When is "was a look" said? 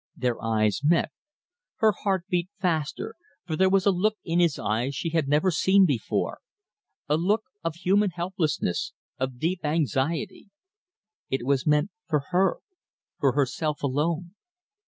3.69-4.17